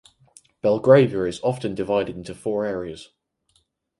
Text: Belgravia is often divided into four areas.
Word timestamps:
Belgravia 0.63 1.25
is 1.25 1.39
often 1.43 1.75
divided 1.75 2.15
into 2.15 2.33
four 2.33 2.65
areas. 2.65 3.11